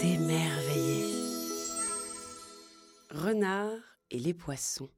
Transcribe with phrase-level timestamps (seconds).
[0.00, 1.12] s'émerveiller.
[3.10, 4.88] Renard et les poissons.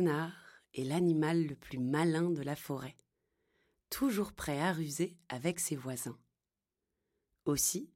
[0.00, 0.32] Renard
[0.72, 2.96] est l'animal le plus malin de la forêt,
[3.90, 6.18] toujours prêt à ruser avec ses voisins.
[7.44, 7.90] Aussi,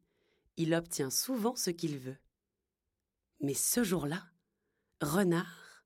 [0.58, 2.18] il obtient souvent ce qu'il veut.
[3.40, 4.22] Mais ce jour-là,
[5.00, 5.82] Renard,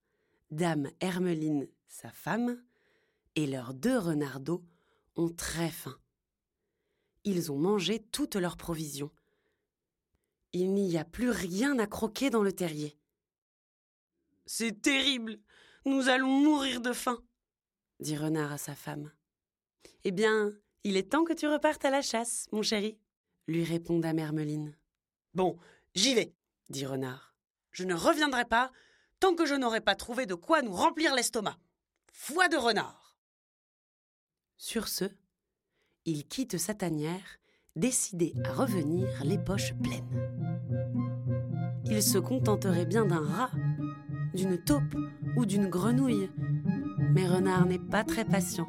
[0.50, 2.60] Dame Hermeline, sa femme,
[3.36, 4.64] et leurs deux renardeaux
[5.14, 6.00] ont très faim.
[7.22, 9.12] Ils ont mangé toutes leurs provisions.
[10.53, 12.98] Il n'y a plus rien à croquer dans le terrier.
[14.47, 15.38] C'est terrible.
[15.84, 17.22] Nous allons mourir de faim,
[18.00, 19.10] dit Renard à sa femme.
[20.04, 20.52] Eh bien,
[20.84, 22.98] il est temps que tu repartes à la chasse, mon chéri,
[23.46, 24.76] lui répond Dame Hermeline.
[25.34, 25.56] Bon,
[25.94, 26.34] j'y vais,
[26.68, 27.34] dit Renard.
[27.72, 28.70] Je ne reviendrai pas
[29.20, 31.56] tant que je n'aurai pas trouvé de quoi nous remplir l'estomac.
[32.12, 33.16] Foi de renard.
[34.56, 35.04] Sur ce,
[36.04, 37.38] il quitte sa tanière,
[37.76, 40.30] décidé à revenir les poches pleines.
[41.84, 43.50] Il se contenterait bien d'un rat,
[44.34, 44.97] d'une taupe
[45.38, 46.31] ou d'une grenouille.
[47.15, 48.66] Mais Renard n'est pas très patient,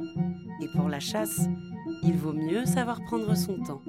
[0.62, 1.42] et pour la chasse,
[2.04, 3.82] il vaut mieux savoir prendre son temps.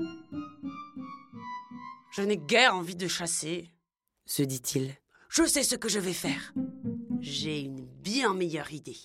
[2.13, 3.71] Je n'ai guère envie de chasser,
[4.25, 4.91] se dit-il.
[5.29, 6.55] Je sais ce que je vais faire.
[7.21, 8.99] J'ai une bien meilleure idée.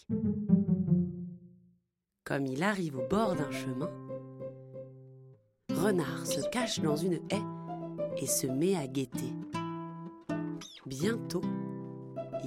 [2.24, 3.92] Comme il arrive au bord d'un chemin,
[5.70, 7.44] Renard se cache dans une haie
[8.18, 9.34] et se met à guetter.
[10.86, 11.42] Bientôt,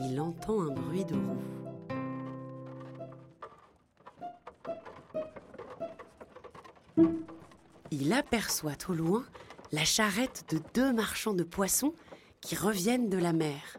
[0.03, 1.43] il entend un bruit de roue.
[7.91, 9.25] Il aperçoit au loin
[9.73, 11.95] la charrette de deux marchands de poissons
[12.41, 13.79] qui reviennent de la mer,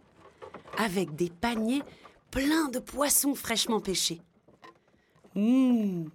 [0.77, 1.83] avec des paniers
[2.31, 4.21] pleins de poissons fraîchement pêchés.
[5.35, 6.09] Hum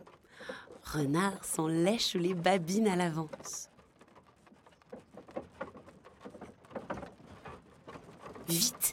[0.82, 3.70] Renard s'en lèche les babines à l'avance.
[8.46, 8.83] Vite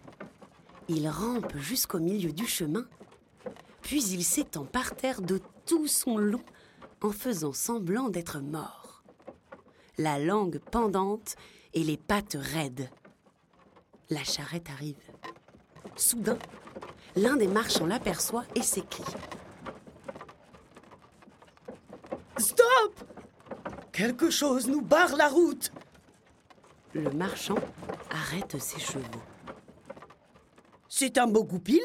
[0.87, 2.85] il rampe jusqu'au milieu du chemin,
[3.81, 6.43] puis il s'étend par terre de tout son long
[7.01, 9.03] en faisant semblant d'être mort.
[9.97, 11.35] La langue pendante
[11.73, 12.89] et les pattes raides.
[14.09, 14.97] La charrette arrive.
[15.95, 16.37] Soudain,
[17.15, 19.03] l'un des marchands l'aperçoit et s'écrie.
[22.37, 23.11] Stop
[23.91, 25.71] Quelque chose nous barre la route
[26.93, 27.59] Le marchand
[28.09, 29.21] arrête ses chevaux.
[31.03, 31.81] C'est un beau goupil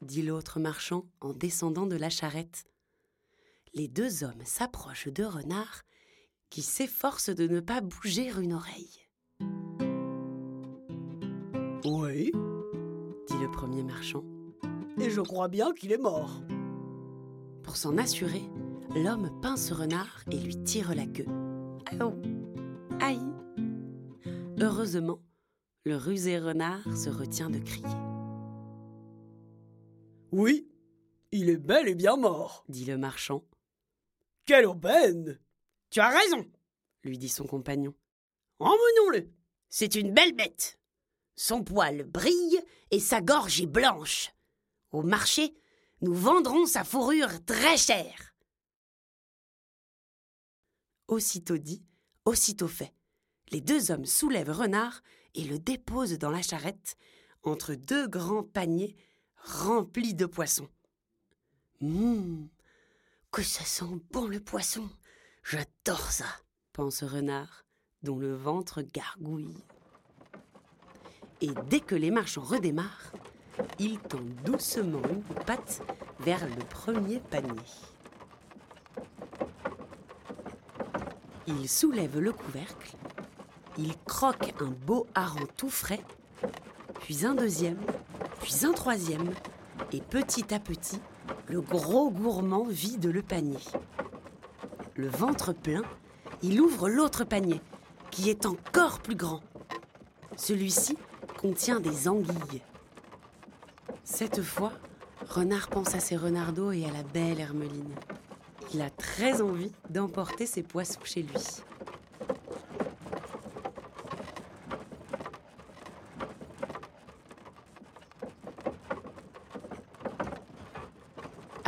[0.00, 2.64] dit l'autre marchand en descendant de la charrette.
[3.74, 5.82] Les deux hommes s'approchent de Renard,
[6.48, 9.06] qui s'efforce de ne pas bouger une oreille.
[11.84, 12.32] Oui,
[13.28, 14.24] dit le premier marchand.
[14.98, 16.42] Et je crois bien qu'il est mort.
[17.62, 18.44] Pour s'en assurer,
[18.96, 21.28] l'homme pince Renard et lui tire la queue.
[21.90, 22.08] Aïe
[23.00, 23.20] Aïe
[24.58, 25.20] Heureusement,
[25.84, 28.09] le rusé renard se retient de crier.
[30.32, 30.68] Oui,
[31.32, 33.44] il est bel et bien mort, dit le marchand.
[34.44, 35.40] Quelle aubaine
[35.90, 36.46] Tu as raison,
[37.02, 37.94] lui dit son compagnon.
[38.58, 39.30] Emmenons-le.
[39.68, 40.78] C'est une belle bête.
[41.36, 42.60] Son poil brille
[42.90, 44.32] et sa gorge est blanche.
[44.92, 45.54] Au marché,
[46.00, 48.34] nous vendrons sa fourrure très chère.
[51.08, 51.84] Aussitôt dit,
[52.24, 52.94] aussitôt fait.
[53.50, 55.02] Les deux hommes soulèvent Renard
[55.34, 56.96] et le déposent dans la charrette,
[57.42, 58.96] entre deux grands paniers
[59.44, 60.68] rempli de poissons.
[61.82, 62.48] Hum,
[63.30, 64.88] que ça sent bon le poisson.
[65.42, 66.26] J'adore ça,
[66.72, 67.64] pense Renard,
[68.02, 69.64] dont le ventre gargouille.
[71.40, 73.12] Et dès que les marchands redémarrent,
[73.78, 75.82] il tend doucement une patte
[76.20, 77.50] vers le premier panier.
[81.46, 82.96] Il soulève le couvercle,
[83.78, 86.04] il croque un beau hareng tout frais,
[87.00, 87.80] puis un deuxième,
[88.40, 89.30] puis un troisième,
[89.92, 91.00] et petit à petit,
[91.46, 93.58] le gros gourmand vide le panier.
[94.96, 95.82] Le ventre plein,
[96.42, 97.60] il ouvre l'autre panier,
[98.10, 99.40] qui est encore plus grand.
[100.36, 100.96] Celui-ci
[101.38, 102.62] contient des anguilles.
[104.04, 104.72] Cette fois,
[105.28, 107.94] Renard pense à ses renardeaux et à la belle Hermeline.
[108.72, 111.62] Il a très envie d'emporter ses poissons chez lui.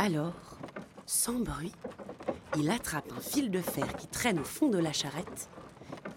[0.03, 0.57] Alors,
[1.05, 1.71] sans bruit,
[2.57, 5.49] il attrape un fil de fer qui traîne au fond de la charrette,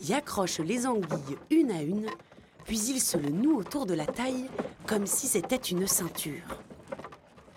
[0.00, 2.08] y accroche les anguilles une à une,
[2.64, 4.50] puis il se le noue autour de la taille
[4.88, 6.60] comme si c'était une ceinture.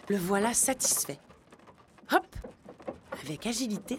[0.08, 1.20] Le voilà satisfait.
[2.12, 2.28] Hop
[3.24, 3.98] Avec agilité,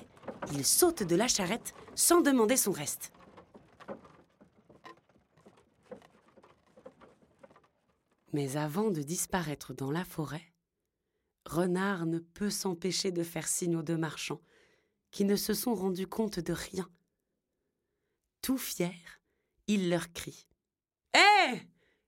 [0.53, 3.11] il saute de la charrette sans demander son reste.
[8.33, 10.47] Mais avant de disparaître dans la forêt,
[11.46, 14.40] Renard ne peut s'empêcher de faire signe aux deux marchands,
[15.10, 16.88] qui ne se sont rendus compte de rien.
[18.42, 19.20] Tout fier,
[19.66, 20.46] il leur crie
[21.14, 21.62] Hé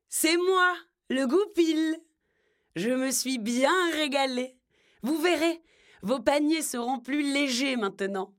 [0.09, 0.77] C'est moi,
[1.11, 1.97] le goupil
[2.77, 4.57] Je me suis bien régalé.
[5.03, 5.63] Vous verrez,
[6.03, 8.35] vos paniers seront plus légers maintenant.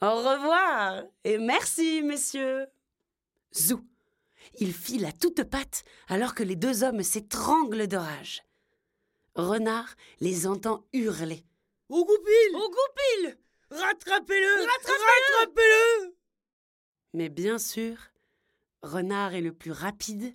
[0.00, 2.66] Au revoir et merci, messieurs.
[3.54, 3.80] Zou
[4.60, 8.42] Il file à toutes pattes alors que les deux hommes s'étranglent de rage.
[9.38, 11.44] Renard les entend hurler.
[11.88, 13.38] Au goupil Au goupil
[13.70, 16.16] Rattrapez-le Rattrapez-le Rattrapez-le
[17.14, 17.94] Mais bien sûr,
[18.82, 20.34] Renard est le plus rapide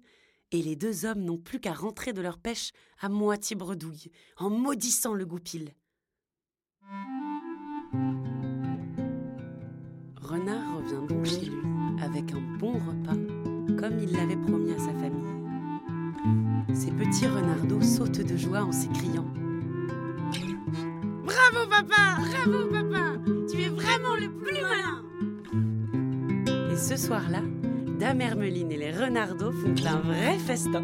[0.51, 2.71] et les deux hommes n'ont plus qu'à rentrer de leur pêche
[3.01, 5.73] à moitié bredouille, en maudissant le goupil.
[10.21, 13.17] Renard revient donc chez lui avec un bon repas,
[13.81, 15.42] comme il l'avait promis à sa famille.
[16.73, 19.27] Ses petits renardeaux sautent de joie en s'écriant.
[21.23, 22.17] Bravo papa!
[22.17, 23.17] Bravo papa!
[23.49, 25.03] Tu es vraiment le plus malin!
[26.71, 27.41] Et ce soir-là,
[27.99, 30.83] Dame Hermeline et les renardeaux font un vrai festin.